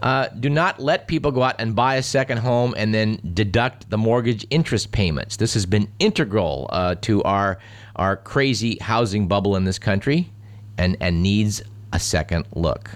uh, 0.00 0.28
do 0.28 0.48
not 0.48 0.80
let 0.80 1.06
people 1.06 1.30
go 1.30 1.42
out 1.42 1.56
and 1.58 1.76
buy 1.76 1.96
a 1.96 2.02
second 2.02 2.38
home 2.38 2.74
and 2.74 2.94
then 2.94 3.20
deduct 3.34 3.90
the 3.90 3.98
mortgage 3.98 4.46
interest 4.48 4.92
payments. 4.92 5.36
This 5.36 5.52
has 5.52 5.66
been 5.66 5.92
integral 5.98 6.70
uh, 6.72 6.94
to 7.02 7.22
our, 7.24 7.58
our 7.96 8.16
crazy 8.16 8.78
housing 8.80 9.28
bubble 9.28 9.56
in 9.56 9.64
this 9.64 9.78
country 9.78 10.32
and, 10.78 10.96
and 11.02 11.22
needs 11.22 11.60
a 11.92 12.00
second 12.00 12.46
look. 12.54 12.92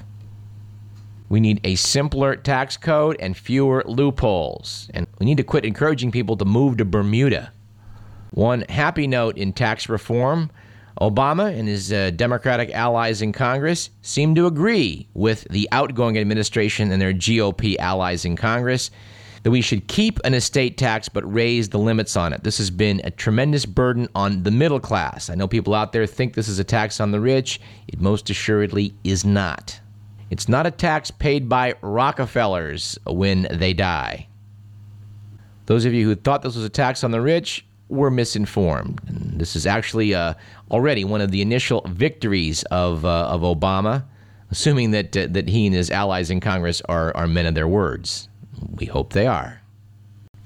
We 1.31 1.39
need 1.39 1.61
a 1.63 1.77
simpler 1.77 2.35
tax 2.35 2.77
code 2.77 3.17
and 3.21 3.37
fewer 3.37 3.85
loopholes. 3.87 4.91
And 4.93 5.07
we 5.21 5.27
need 5.27 5.37
to 5.37 5.45
quit 5.45 5.65
encouraging 5.65 6.11
people 6.11 6.37
to 6.37 6.45
move 6.45 6.77
to 6.79 6.85
Bermuda. 6.85 7.53
One 8.33 8.63
happy 8.69 9.07
note 9.07 9.39
in 9.39 9.53
tax 9.53 9.89
reform 9.89 10.51
Obama 11.01 11.57
and 11.57 11.69
his 11.69 11.93
uh, 11.93 12.11
Democratic 12.11 12.71
allies 12.73 13.23
in 13.23 13.33
Congress 13.33 13.91
seem 14.03 14.35
to 14.35 14.47
agree 14.47 15.09
with 15.15 15.45
the 15.45 15.69
outgoing 15.71 16.19
administration 16.19 16.91
and 16.91 17.01
their 17.01 17.15
GOP 17.15 17.77
allies 17.79 18.25
in 18.25 18.37
Congress. 18.37 18.91
that 19.43 19.53
we 19.53 19.63
should 19.63 19.87
keep 19.87 20.19
an 20.25 20.35
estate 20.35 20.77
tax 20.77 21.09
but 21.09 21.33
raise 21.33 21.69
the 21.69 21.79
limits 21.79 22.17
on 22.17 22.33
it. 22.33 22.43
This 22.45 22.59
has 22.59 22.71
been 22.71 23.01
a 23.05 23.11
tremendous 23.11 23.65
burden 23.65 24.09
on 24.15 24.43
the 24.43 24.51
middle 24.51 24.81
class. 24.81 25.31
I 25.31 25.35
know 25.35 25.49
people 25.49 25.75
out 25.75 25.93
there 25.93 26.07
think 26.07 26.35
this 26.35 26.49
is 26.49 26.59
a 26.59 26.65
tax 26.65 27.01
on 27.01 27.13
the 27.13 27.21
rich. 27.21 27.61
It 27.89 28.01
most 28.01 28.29
assuredly 28.29 28.93
is 29.05 29.25
not. 29.25 29.81
It's 30.31 30.49
not 30.49 30.67
a 30.67 30.71
tax 30.71 31.11
paid 31.11 31.49
by 31.49 31.75
Rockefellers 31.83 32.99
when 33.05 33.49
they 33.51 33.75
die. 33.75 34.29
Those 35.67 35.85
of 35.85 35.93
you 35.93 36.05
who 36.07 36.15
thought 36.15 36.43
this 36.43 36.55
was 36.55 36.65
a 36.65 36.69
tax 36.69 37.03
on 37.03 37.11
the 37.11 37.21
rich 37.21 37.67
were 37.89 38.11
misinformed. 38.11 39.01
And 39.09 39.41
this 39.41 39.57
is 39.57 39.67
actually 39.67 40.15
uh, 40.15 40.35
already 40.71 41.05
one 41.05 41.21
of 41.21 41.33
the 41.33 41.43
initial 41.43 41.83
victories 41.89 42.63
of, 42.65 43.05
uh, 43.05 43.27
of 43.27 43.41
Obama, 43.43 44.05
assuming 44.51 44.93
that, 44.93 45.17
uh, 45.17 45.27
that 45.31 45.49
he 45.49 45.67
and 45.67 45.75
his 45.75 45.91
allies 45.91 46.31
in 46.31 46.41
Congress 46.41 46.81
are, 46.89 47.15
are 47.17 47.27
men 47.27 47.47
of 47.47 47.55
their 47.55 47.69
words. 47.69 48.29
We 48.77 48.87
hope 48.87 49.13
they 49.13 49.27
are. 49.27 49.61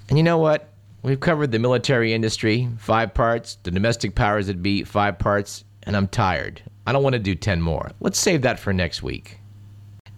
And 0.08 0.18
you 0.18 0.24
know 0.24 0.38
what? 0.38 0.70
We've 1.02 1.20
covered 1.20 1.52
the 1.52 1.58
military 1.58 2.14
industry, 2.14 2.68
five 2.78 3.12
parts, 3.12 3.58
the 3.62 3.70
domestic 3.70 4.14
powers 4.14 4.46
that 4.46 4.62
be, 4.62 4.84
five 4.84 5.18
parts, 5.18 5.64
and 5.82 5.94
I'm 5.94 6.08
tired. 6.08 6.62
I 6.86 6.92
don't 6.92 7.02
want 7.02 7.12
to 7.12 7.18
do 7.18 7.34
10 7.34 7.60
more. 7.60 7.90
Let's 8.00 8.18
save 8.18 8.40
that 8.42 8.58
for 8.58 8.72
next 8.72 9.02
week. 9.02 9.40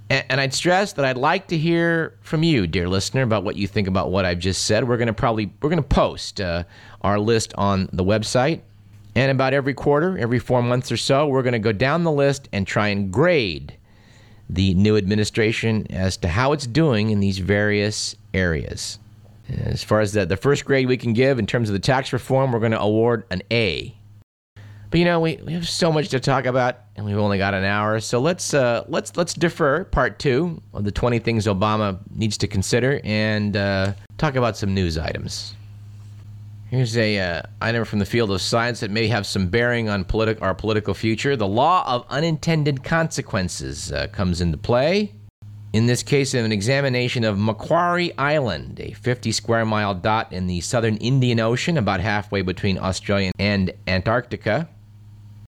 And, 0.08 0.40
I'd 0.40 0.54
stress 0.54 0.92
that 0.92 1.04
I'd 1.04 1.16
like 1.16 1.48
to 1.48 1.58
hear 1.58 2.16
from 2.20 2.44
you, 2.44 2.68
dear 2.68 2.88
listener, 2.88 3.22
about 3.22 3.42
what 3.42 3.56
you 3.56 3.66
think 3.66 3.88
about 3.88 4.12
what 4.12 4.25
I've 4.25 4.38
just 4.38 4.64
said. 4.64 4.86
We're 4.86 4.98
going 4.98 5.08
to 5.08 5.12
probably 5.12 5.52
we're 5.60 5.68
going 5.68 5.82
to 5.82 5.88
post 5.88 6.40
uh, 6.40 6.62
our 7.00 7.18
list 7.18 7.52
on 7.58 7.88
the 7.92 8.04
website, 8.04 8.60
and 9.16 9.32
about 9.32 9.52
every 9.52 9.75
quarter, 9.75 10.16
every 10.16 10.38
four 10.38 10.62
months 10.62 10.92
or 10.92 10.96
so, 10.96 11.26
we're 11.26 11.42
going 11.42 11.54
to 11.54 11.58
go 11.58 11.72
down 11.72 12.04
the 12.04 12.12
list 12.12 12.48
and 12.52 12.66
try 12.66 12.88
and 12.88 13.12
grade 13.12 13.76
the 14.48 14.75
new 14.75 14.96
administration 14.96 15.86
as 15.90 16.16
to 16.18 16.28
how 16.28 16.52
it's 16.52 16.68
doing 16.68 17.10
in 17.10 17.18
these 17.18 17.38
various 17.38 18.14
areas. 18.32 19.00
As 19.48 19.82
far 19.82 20.00
as 20.00 20.12
the, 20.12 20.25
the 20.26 20.36
first 20.36 20.64
grade 20.64 20.86
we 20.86 20.96
can 20.96 21.14
give 21.14 21.38
in 21.38 21.46
terms 21.46 21.68
of 21.68 21.72
the 21.72 21.80
tax 21.80 22.12
reform, 22.12 22.52
we're 22.52 22.60
going 22.60 22.72
to 22.72 22.80
award 22.80 23.25
an 23.30 23.42
A. 23.50 23.96
But 24.96 25.00
you 25.00 25.04
know, 25.04 25.20
we, 25.20 25.38
we 25.44 25.52
have 25.52 25.68
so 25.68 25.92
much 25.92 26.08
to 26.08 26.20
talk 26.20 26.46
about, 26.46 26.78
and 26.96 27.04
we've 27.04 27.18
only 27.18 27.36
got 27.36 27.52
an 27.52 27.64
hour. 27.64 28.00
So 28.00 28.18
let's 28.18 28.54
uh, 28.54 28.86
let's 28.88 29.14
let's 29.14 29.34
defer 29.34 29.84
part 29.84 30.18
two 30.18 30.62
of 30.72 30.84
the 30.84 30.90
20 30.90 31.18
things 31.18 31.44
Obama 31.44 31.98
needs 32.14 32.38
to 32.38 32.48
consider, 32.48 33.02
and 33.04 33.54
uh, 33.58 33.92
talk 34.16 34.36
about 34.36 34.56
some 34.56 34.72
news 34.72 34.96
items. 34.96 35.54
Here's 36.70 36.96
a 36.96 37.18
uh, 37.18 37.42
item 37.60 37.84
from 37.84 37.98
the 37.98 38.06
field 38.06 38.30
of 38.30 38.40
science 38.40 38.80
that 38.80 38.90
may 38.90 39.06
have 39.08 39.26
some 39.26 39.48
bearing 39.48 39.90
on 39.90 40.02
politi- 40.02 40.40
our 40.40 40.54
political 40.54 40.94
future. 40.94 41.36
The 41.36 41.46
law 41.46 41.84
of 41.86 42.06
unintended 42.08 42.82
consequences 42.82 43.92
uh, 43.92 44.06
comes 44.06 44.40
into 44.40 44.56
play. 44.56 45.12
In 45.74 45.84
this 45.84 46.02
case, 46.02 46.32
of 46.32 46.42
an 46.46 46.52
examination 46.52 47.22
of 47.24 47.38
Macquarie 47.38 48.16
Island, 48.16 48.80
a 48.80 48.92
50 48.92 49.30
square 49.30 49.66
mile 49.66 49.94
dot 49.94 50.32
in 50.32 50.46
the 50.46 50.62
southern 50.62 50.96
Indian 50.96 51.38
Ocean, 51.38 51.76
about 51.76 52.00
halfway 52.00 52.40
between 52.40 52.78
Australia 52.78 53.32
and 53.38 53.74
Antarctica. 53.86 54.70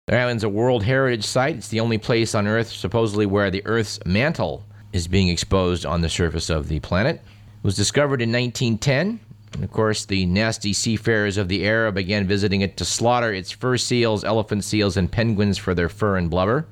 The 0.08 0.20
island's 0.20 0.44
a 0.44 0.50
World 0.50 0.84
Heritage 0.84 1.24
Site. 1.24 1.56
It's 1.56 1.70
the 1.70 1.80
only 1.80 1.98
place 1.98 2.36
on 2.36 2.46
Earth, 2.46 2.70
supposedly, 2.70 3.26
where 3.26 3.50
the 3.50 3.66
Earth's 3.66 4.00
mantle 4.06 4.66
is 4.92 5.08
being 5.08 5.30
exposed 5.30 5.86
on 5.86 6.02
the 6.02 6.10
surface 6.10 6.50
of 6.50 6.68
the 6.68 6.82
planet. 6.82 7.22
It 7.24 7.64
was 7.64 7.78
discovered 7.78 8.22
in 8.22 8.30
1910. 8.30 9.22
And 9.54 9.64
of 9.64 9.72
course, 9.72 10.04
the 10.04 10.26
nasty 10.26 10.74
seafarers 10.74 11.38
of 11.38 11.48
the 11.48 11.64
era 11.64 11.90
began 11.94 12.28
visiting 12.28 12.60
it 12.60 12.76
to 12.76 12.84
slaughter 12.84 13.32
its 13.32 13.52
fur 13.52 13.78
seals, 13.78 14.26
elephant 14.26 14.66
seals, 14.66 14.98
and 14.98 15.10
penguins 15.10 15.58
for 15.58 15.74
their 15.74 15.88
fur 15.88 16.18
and 16.18 16.30
blubber. 16.30 16.68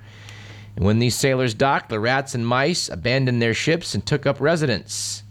And 0.75 0.84
when 0.84 0.99
these 0.99 1.15
sailors 1.15 1.53
docked, 1.53 1.88
the 1.88 2.01
rats 2.01 2.36
and 2.36 2.45
mice 2.45 2.89
abandoned 2.89 3.41
their 3.41 3.53
ships 3.53 3.95
and 3.95 4.06
took 4.06 4.25
up 4.25 4.41
residence. 4.41 5.23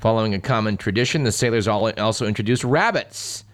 Following 0.00 0.34
a 0.34 0.38
common 0.38 0.76
tradition, 0.76 1.22
the 1.22 1.32
sailors 1.32 1.66
also 1.66 2.26
introduced 2.26 2.62
rabbits 2.62 3.44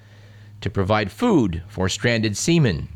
to 0.62 0.68
provide 0.68 1.12
food 1.12 1.62
for 1.68 1.88
stranded 1.88 2.36
seamen. 2.36 2.88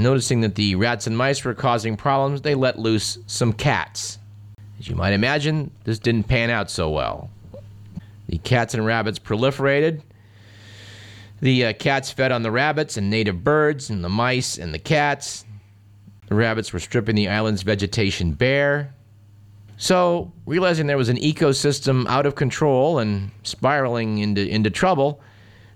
Noticing 0.00 0.40
that 0.40 0.54
the 0.54 0.76
rats 0.76 1.06
and 1.06 1.16
mice 1.16 1.44
were 1.44 1.52
causing 1.52 1.94
problems, 1.94 2.40
they 2.40 2.54
let 2.54 2.78
loose 2.78 3.18
some 3.26 3.52
cats. 3.52 4.18
As 4.78 4.88
you 4.88 4.96
might 4.96 5.12
imagine, 5.12 5.70
this 5.84 5.98
didn't 5.98 6.26
pan 6.26 6.48
out 6.48 6.70
so 6.70 6.88
well. 6.88 7.28
The 8.26 8.38
cats 8.38 8.72
and 8.72 8.86
rabbits 8.86 9.18
proliferated. 9.18 10.00
The 11.42 11.66
uh, 11.66 11.72
cats 11.74 12.10
fed 12.10 12.32
on 12.32 12.42
the 12.42 12.50
rabbits 12.50 12.96
and 12.96 13.10
native 13.10 13.44
birds, 13.44 13.90
and 13.90 14.02
the 14.02 14.08
mice 14.08 14.56
and 14.56 14.72
the 14.72 14.78
cats. 14.78 15.44
The 16.28 16.34
rabbits 16.34 16.72
were 16.72 16.80
stripping 16.80 17.16
the 17.16 17.28
island's 17.28 17.60
vegetation 17.60 18.32
bare. 18.32 18.94
So, 19.76 20.32
realizing 20.46 20.86
there 20.86 20.96
was 20.96 21.10
an 21.10 21.18
ecosystem 21.18 22.06
out 22.06 22.24
of 22.24 22.36
control 22.36 23.00
and 23.00 23.32
spiraling 23.42 24.18
into, 24.18 24.48
into 24.48 24.70
trouble, 24.70 25.20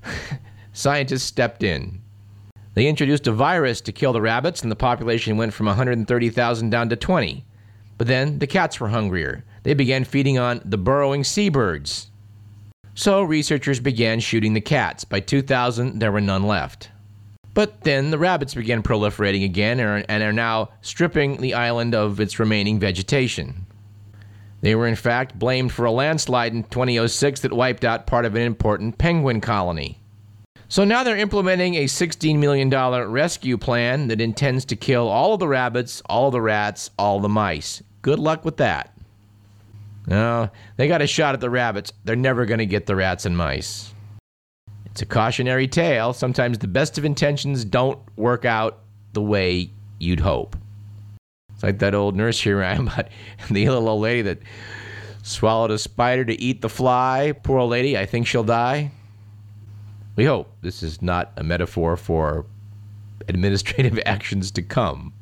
scientists 0.72 1.24
stepped 1.24 1.62
in. 1.62 2.00
They 2.74 2.88
introduced 2.88 3.26
a 3.26 3.32
virus 3.32 3.80
to 3.82 3.92
kill 3.92 4.12
the 4.12 4.20
rabbits, 4.20 4.62
and 4.62 4.70
the 4.70 4.76
population 4.76 5.36
went 5.36 5.54
from 5.54 5.66
130,000 5.66 6.70
down 6.70 6.88
to 6.88 6.96
20. 6.96 7.44
But 7.96 8.08
then 8.08 8.40
the 8.40 8.48
cats 8.48 8.80
were 8.80 8.88
hungrier. 8.88 9.44
They 9.62 9.74
began 9.74 10.04
feeding 10.04 10.38
on 10.38 10.60
the 10.64 10.76
burrowing 10.76 11.22
seabirds. 11.22 12.08
So 12.94 13.22
researchers 13.22 13.80
began 13.80 14.20
shooting 14.20 14.54
the 14.54 14.60
cats. 14.60 15.04
By 15.04 15.20
2000, 15.20 16.00
there 16.00 16.12
were 16.12 16.20
none 16.20 16.42
left. 16.44 16.90
But 17.54 17.82
then 17.82 18.10
the 18.10 18.18
rabbits 18.18 18.54
began 18.54 18.82
proliferating 18.82 19.44
again 19.44 19.78
and 19.78 20.22
are 20.22 20.32
now 20.32 20.70
stripping 20.80 21.40
the 21.40 21.54
island 21.54 21.94
of 21.94 22.18
its 22.18 22.40
remaining 22.40 22.80
vegetation. 22.80 23.66
They 24.60 24.74
were, 24.74 24.88
in 24.88 24.96
fact, 24.96 25.38
blamed 25.38 25.70
for 25.70 25.84
a 25.84 25.92
landslide 25.92 26.52
in 26.52 26.64
2006 26.64 27.40
that 27.40 27.52
wiped 27.52 27.84
out 27.84 28.08
part 28.08 28.24
of 28.24 28.34
an 28.34 28.42
important 28.42 28.98
penguin 28.98 29.40
colony. 29.40 30.00
So 30.68 30.84
now 30.84 31.02
they're 31.04 31.16
implementing 31.16 31.74
a 31.76 31.84
$16 31.84 32.38
million 32.38 32.70
rescue 32.70 33.58
plan 33.58 34.08
that 34.08 34.20
intends 34.20 34.64
to 34.66 34.76
kill 34.76 35.08
all 35.08 35.34
of 35.34 35.40
the 35.40 35.48
rabbits, 35.48 36.02
all 36.06 36.30
the 36.30 36.40
rats, 36.40 36.90
all 36.98 37.20
the 37.20 37.28
mice. 37.28 37.82
Good 38.02 38.18
luck 38.18 38.44
with 38.44 38.56
that. 38.56 38.96
No, 40.06 40.50
they 40.76 40.88
got 40.88 41.02
a 41.02 41.06
shot 41.06 41.34
at 41.34 41.40
the 41.40 41.50
rabbits. 41.50 41.92
They're 42.04 42.16
never 42.16 42.44
going 42.44 42.58
to 42.58 42.66
get 42.66 42.86
the 42.86 42.96
rats 42.96 43.24
and 43.24 43.36
mice. 43.36 43.92
It's 44.86 45.02
a 45.02 45.06
cautionary 45.06 45.66
tale. 45.66 46.12
Sometimes 46.12 46.58
the 46.58 46.68
best 46.68 46.98
of 46.98 47.04
intentions 47.04 47.64
don't 47.64 47.98
work 48.16 48.44
out 48.44 48.80
the 49.12 49.22
way 49.22 49.70
you'd 49.98 50.20
hope. 50.20 50.56
It's 51.54 51.62
like 51.62 51.78
that 51.78 51.94
old 51.94 52.16
nursery 52.16 52.54
rhyme 52.54 52.88
about 52.88 53.08
the 53.50 53.68
little 53.68 53.88
old 53.88 54.02
lady 54.02 54.22
that 54.22 54.38
swallowed 55.22 55.70
a 55.70 55.78
spider 55.78 56.24
to 56.24 56.40
eat 56.40 56.60
the 56.60 56.68
fly. 56.68 57.32
Poor 57.42 57.58
old 57.60 57.70
lady, 57.70 57.96
I 57.96 58.06
think 58.06 58.26
she'll 58.26 58.44
die. 58.44 58.90
We 60.16 60.24
hope 60.24 60.50
this 60.62 60.82
is 60.82 61.02
not 61.02 61.32
a 61.36 61.42
metaphor 61.42 61.96
for 61.96 62.46
administrative 63.28 63.98
actions 64.06 64.50
to 64.52 64.62
come. 64.62 65.12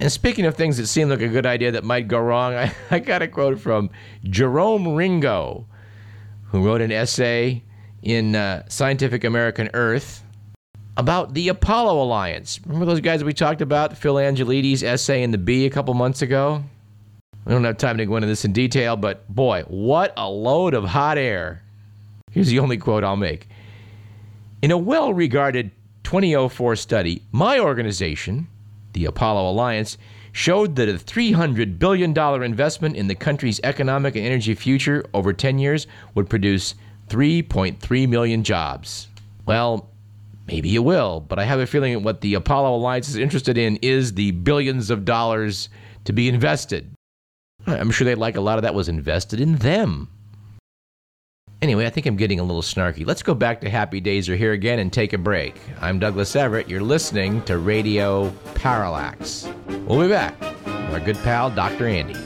And 0.00 0.10
speaking 0.10 0.46
of 0.46 0.56
things 0.56 0.78
that 0.78 0.86
seem 0.86 1.10
like 1.10 1.20
a 1.20 1.28
good 1.28 1.44
idea 1.44 1.72
that 1.72 1.84
might 1.84 2.08
go 2.08 2.18
wrong, 2.18 2.54
I, 2.54 2.74
I 2.90 2.98
got 2.98 3.22
a 3.22 3.28
quote 3.28 3.60
from 3.60 3.90
Jerome 4.24 4.94
Ringo, 4.94 5.66
who 6.46 6.64
wrote 6.64 6.80
an 6.80 6.90
essay 6.90 7.62
in 8.02 8.34
uh, 8.34 8.64
Scientific 8.68 9.24
American 9.24 9.68
Earth 9.74 10.24
about 10.96 11.34
the 11.34 11.48
Apollo 11.48 12.02
Alliance. 12.02 12.58
Remember 12.64 12.86
those 12.86 13.00
guys 13.00 13.22
we 13.22 13.32
talked 13.32 13.60
about? 13.60 13.96
Phil 13.96 14.14
Angelides' 14.16 14.82
essay 14.82 15.22
in 15.22 15.30
the 15.30 15.38
Bee 15.38 15.66
a 15.66 15.70
couple 15.70 15.94
months 15.94 16.22
ago? 16.22 16.64
We 17.44 17.52
don't 17.52 17.64
have 17.64 17.78
time 17.78 17.98
to 17.98 18.06
go 18.06 18.16
into 18.16 18.26
this 18.26 18.44
in 18.44 18.52
detail, 18.52 18.96
but 18.96 19.28
boy, 19.28 19.64
what 19.68 20.12
a 20.16 20.28
load 20.28 20.74
of 20.74 20.84
hot 20.84 21.18
air. 21.18 21.62
Here's 22.30 22.48
the 22.48 22.58
only 22.58 22.76
quote 22.76 23.04
I'll 23.04 23.16
make. 23.16 23.48
In 24.62 24.70
a 24.70 24.76
well 24.76 25.14
regarded 25.14 25.70
2004 26.04 26.76
study, 26.76 27.22
my 27.32 27.58
organization, 27.58 28.46
the 28.92 29.06
Apollo 29.06 29.50
Alliance, 29.50 29.96
showed 30.32 30.76
that 30.76 30.88
a 30.88 30.94
$300 30.94 31.78
billion 31.78 32.16
investment 32.42 32.94
in 32.94 33.06
the 33.06 33.14
country's 33.14 33.58
economic 33.64 34.16
and 34.16 34.26
energy 34.26 34.54
future 34.54 35.04
over 35.14 35.32
10 35.32 35.58
years 35.58 35.86
would 36.14 36.28
produce 36.28 36.74
3.3 37.08 38.08
million 38.08 38.44
jobs. 38.44 39.08
Well, 39.46 39.88
maybe 40.46 40.74
it 40.74 40.80
will, 40.80 41.20
but 41.20 41.38
I 41.38 41.44
have 41.44 41.58
a 41.58 41.66
feeling 41.66 42.02
what 42.02 42.20
the 42.20 42.34
Apollo 42.34 42.76
Alliance 42.76 43.08
is 43.08 43.16
interested 43.16 43.56
in 43.56 43.76
is 43.76 44.12
the 44.12 44.32
billions 44.32 44.90
of 44.90 45.06
dollars 45.06 45.70
to 46.04 46.12
be 46.12 46.28
invested. 46.28 46.90
I'm 47.66 47.90
sure 47.90 48.04
they'd 48.04 48.16
like 48.16 48.36
a 48.36 48.42
lot 48.42 48.58
of 48.58 48.62
that 48.62 48.74
was 48.74 48.90
invested 48.90 49.40
in 49.40 49.56
them. 49.56 50.08
Anyway, 51.62 51.84
I 51.84 51.90
think 51.90 52.06
I'm 52.06 52.16
getting 52.16 52.40
a 52.40 52.42
little 52.42 52.62
snarky. 52.62 53.06
Let's 53.06 53.22
go 53.22 53.34
back 53.34 53.60
to 53.60 53.68
Happy 53.68 54.00
Days 54.00 54.30
Are 54.30 54.36
Here 54.36 54.52
again 54.52 54.78
and 54.78 54.90
take 54.90 55.12
a 55.12 55.18
break. 55.18 55.60
I'm 55.80 55.98
Douglas 55.98 56.34
Everett. 56.34 56.70
You're 56.70 56.80
listening 56.80 57.42
to 57.42 57.58
Radio 57.58 58.30
Parallax. 58.54 59.46
We'll 59.84 60.00
be 60.00 60.08
back 60.08 60.40
with 60.40 60.94
our 60.94 61.00
good 61.00 61.18
pal, 61.18 61.50
Dr. 61.50 61.86
Andy. 61.86 62.16